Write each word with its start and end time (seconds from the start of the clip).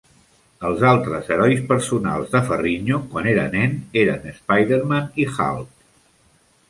Els 0.69 0.79
altres 0.91 1.27
herois 1.35 1.59
personals 1.71 2.31
de 2.35 2.41
Ferrigno 2.49 2.99
quan 3.11 3.29
era 3.35 3.45
nen 3.57 3.77
eren 4.05 4.27
Spiderman 4.39 5.13
i 5.25 5.29
Hulk. 5.35 5.73